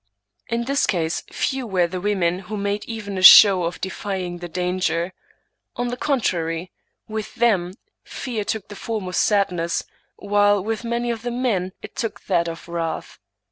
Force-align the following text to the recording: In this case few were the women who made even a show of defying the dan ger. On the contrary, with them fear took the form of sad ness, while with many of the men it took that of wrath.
In 0.47 0.63
this 0.65 0.87
case 0.87 1.21
few 1.31 1.67
were 1.67 1.85
the 1.85 2.01
women 2.01 2.39
who 2.49 2.57
made 2.57 2.85
even 2.85 3.19
a 3.19 3.21
show 3.21 3.65
of 3.65 3.79
defying 3.79 4.39
the 4.39 4.49
dan 4.49 4.79
ger. 4.79 5.13
On 5.75 5.89
the 5.89 5.95
contrary, 5.95 6.71
with 7.07 7.35
them 7.35 7.75
fear 8.03 8.43
took 8.43 8.67
the 8.69 8.75
form 8.75 9.07
of 9.07 9.15
sad 9.15 9.51
ness, 9.51 9.83
while 10.15 10.59
with 10.63 10.83
many 10.83 11.11
of 11.11 11.21
the 11.21 11.29
men 11.29 11.73
it 11.83 11.95
took 11.95 12.25
that 12.25 12.47
of 12.47 12.67
wrath. 12.67 13.19